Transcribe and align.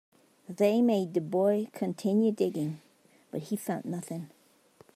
They 0.49 0.81
made 0.81 1.13
the 1.13 1.21
boy 1.21 1.67
continue 1.73 2.31
digging, 2.31 2.81
but 3.29 3.39
he 3.43 3.55
found 3.55 3.85
nothing. 3.85 4.31